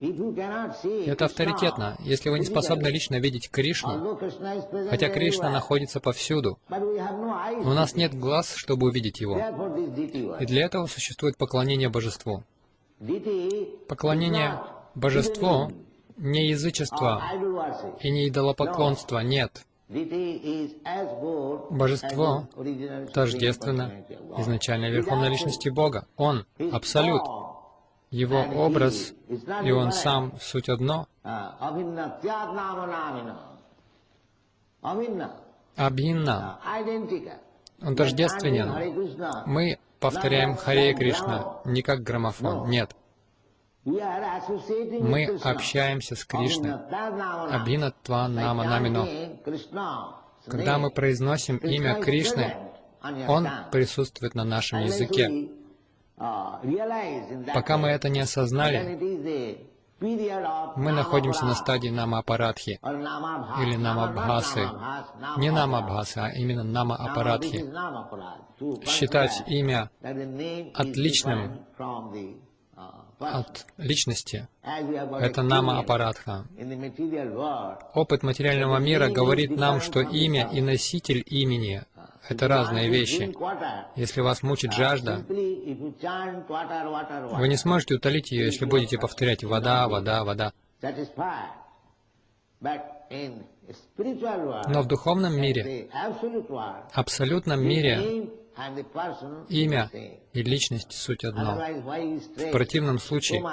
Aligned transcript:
Это 0.00 1.24
авторитетно, 1.24 1.96
если 1.98 2.28
вы 2.30 2.38
не 2.38 2.44
способны 2.44 2.86
лично 2.86 3.18
видеть 3.18 3.50
Кришну, 3.50 4.16
хотя 4.90 5.08
Кришна 5.08 5.50
находится 5.50 5.98
повсюду. 5.98 6.60
Но 6.68 7.70
у 7.70 7.74
нас 7.74 7.96
нет 7.96 8.14
глаз, 8.14 8.54
чтобы 8.54 8.86
увидеть 8.86 9.20
Его. 9.20 9.38
И 10.38 10.46
для 10.46 10.66
этого 10.66 10.86
существует 10.86 11.36
поклонение 11.36 11.88
Божеству. 11.88 12.44
Поклонение 13.88 14.60
Божеству 14.94 15.72
не 16.16 16.48
язычество 16.50 17.24
и 18.00 18.10
не 18.10 18.28
идолопоклонство, 18.28 19.18
нет. 19.18 19.66
Божество 21.70 22.46
тождественно 23.12 24.04
изначальной 24.38 24.92
Верховной 24.92 25.30
Личности 25.30 25.70
Бога. 25.70 26.06
Он— 26.16 26.46
Абсолют. 26.72 27.22
Его 28.10 28.40
образ 28.40 29.12
и 29.28 29.70
Он 29.72 29.92
сам— 29.92 30.32
суть 30.40 30.68
одно. 30.68 31.06
Абхинна. 35.76 36.58
Он 37.82 37.94
тождественен. 37.96 39.44
Мы 39.46 39.78
повторяем 40.00 40.56
Харе 40.56 40.94
Кришна 40.94 41.60
не 41.64 41.82
как 41.82 42.02
граммофон, 42.02 42.68
нет. 42.70 42.94
Мы 43.84 45.38
общаемся 45.42 46.16
с 46.16 46.24
Кришной. 46.24 46.72
Абхинатва 46.72 48.28
Нама 48.28 48.64
Намино. 48.64 49.06
Когда 50.46 50.78
мы 50.78 50.90
произносим 50.90 51.56
имя 51.58 52.00
Кришны, 52.00 52.56
Он 53.28 53.48
присутствует 53.70 54.34
на 54.34 54.44
нашем 54.44 54.80
языке. 54.80 55.50
Пока 56.18 57.78
мы 57.78 57.88
это 57.88 58.08
не 58.08 58.20
осознали, 58.20 58.98
мы 60.00 60.92
находимся 60.92 61.44
на 61.44 61.54
стадии 61.54 61.88
намапарадхи 61.88 62.78
или 63.60 63.76
намабхасы. 63.76 64.68
Не 65.38 65.50
намабхасы, 65.50 66.18
а 66.18 66.30
именно 66.30 66.62
намаапарадхи. 66.62 67.64
Считать 68.86 69.42
имя 69.46 69.90
отличным 70.74 71.60
от 73.18 73.66
личности— 73.76 74.46
это 74.62 75.42
нама 75.42 75.80
аппаратха. 75.80 76.44
Опыт 77.94 78.22
материального 78.22 78.78
мира 78.78 79.08
говорит 79.08 79.56
нам, 79.56 79.80
что 79.80 80.00
имя 80.00 80.48
и 80.52 80.60
носитель 80.60 81.24
имени— 81.26 81.82
это 82.28 82.48
разные 82.48 82.88
вещи. 82.88 83.32
Если 83.96 84.20
вас 84.20 84.42
мучит 84.42 84.72
жажда, 84.72 85.24
вы 85.28 87.48
не 87.48 87.56
сможете 87.56 87.94
утолить 87.94 88.32
ее, 88.32 88.46
если 88.46 88.64
будете 88.64 88.98
повторять 88.98 89.44
«вода, 89.44 89.88
вода, 89.88 90.24
вода». 90.24 90.52
Но 92.60 94.82
в 94.82 94.86
духовном 94.86 95.40
мире, 95.40 95.88
абсолютном 96.92 97.60
мире, 97.60 98.28
имя 99.48 99.90
и 100.32 100.42
личность— 100.42 100.92
суть 100.94 101.24
одно. 101.24 101.56
В 101.56 102.50
противном 102.50 102.98
случае, 102.98 103.44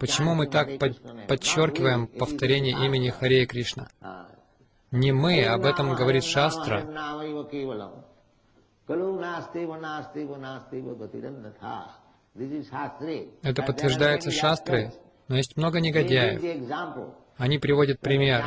почему 0.00 0.34
мы 0.34 0.46
так 0.46 0.78
под 0.78 1.00
подчеркиваем 1.28 2.06
повторение 2.06 2.84
имени 2.84 3.10
Харея 3.10 3.46
Кришна? 3.46 3.88
Не 4.92 5.12
мы, 5.12 5.42
об 5.44 5.64
этом 5.64 5.94
говорит 5.94 6.22
Шастра. 6.22 6.86
Это 13.42 13.62
подтверждается 13.62 14.30
Шастрой, 14.30 14.90
но 15.28 15.36
есть 15.36 15.56
много 15.56 15.80
негодяев. 15.80 16.40
Они 17.38 17.58
приводят 17.58 18.00
пример. 18.00 18.44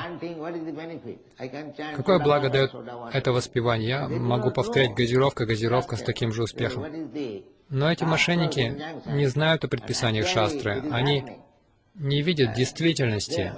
Какое 1.96 2.20
благо 2.20 2.50
дает 2.50 2.72
это 3.12 3.32
воспевание? 3.32 3.90
Я 3.90 4.08
могу 4.08 4.52
повторять 4.52 4.94
газировка, 4.94 5.48
газировка 5.48 5.96
с 5.96 6.04
таким 6.04 6.32
же 6.32 6.44
успехом. 6.44 6.86
Но 7.70 7.92
эти 7.92 8.04
мошенники 8.04 8.80
не 9.08 9.26
знают 9.26 9.66
о 9.66 9.68
предписаниях 9.68 10.28
шастры. 10.28 10.84
Они 10.92 11.26
не 11.96 12.22
видят 12.22 12.54
действительности, 12.54 13.52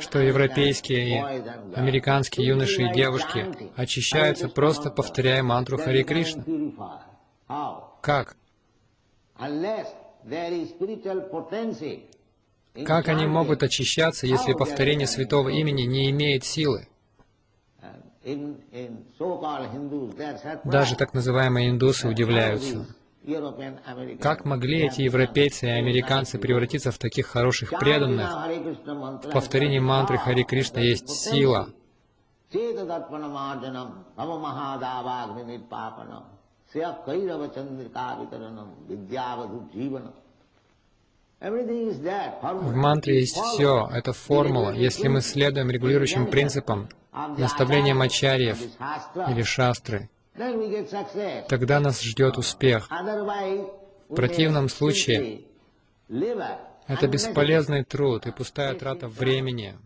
что 0.00 0.18
европейские 0.18 1.08
и 1.08 1.78
американские 1.78 2.48
юноши 2.48 2.82
и 2.82 2.92
девушки 2.92 3.46
очищаются, 3.76 4.48
просто 4.48 4.90
повторяя 4.90 5.42
мантру 5.42 5.78
Хари 5.78 6.02
Кришна. 6.02 6.44
Как? 8.00 8.36
Как 12.84 13.08
они 13.08 13.26
могут 13.26 13.62
очищаться, 13.62 14.26
если 14.26 14.52
повторение 14.52 15.06
святого 15.06 15.48
имени 15.50 15.82
не 15.82 16.10
имеет 16.10 16.44
силы? 16.44 16.88
Даже 20.64 20.96
так 20.96 21.14
называемые 21.14 21.70
индусы 21.70 22.08
удивляются. 22.08 22.86
Как 24.20 24.44
могли 24.44 24.86
эти 24.86 25.00
европейцы 25.00 25.66
и 25.66 25.70
американцы 25.70 26.38
превратиться 26.38 26.90
в 26.90 26.98
таких 26.98 27.26
хороших 27.26 27.70
преданных? 27.70 28.28
В 29.24 29.30
повторении 29.32 29.78
мантры 29.78 30.18
Хари 30.18 30.42
Кришна 30.42 30.80
есть 30.80 31.08
сила. 31.08 31.70
В 42.42 42.74
мантре 42.74 43.20
есть 43.20 43.36
все, 43.36 43.88
это 43.92 44.12
формула. 44.12 44.70
Если 44.72 45.08
мы 45.08 45.22
следуем 45.22 45.70
регулирующим 45.70 46.26
принципам, 46.26 46.90
наставлениям 47.38 48.02
ачарьев 48.02 48.58
или 49.28 49.42
шастры, 49.42 50.10
тогда 51.48 51.80
нас 51.80 52.00
ждет 52.02 52.38
успех. 52.38 52.88
В 52.90 54.14
противном 54.14 54.68
случае 54.68 55.42
это 56.86 57.08
бесполезный 57.08 57.84
труд 57.84 58.26
и 58.26 58.32
пустая 58.32 58.74
трата 58.74 59.08
времени. 59.08 59.78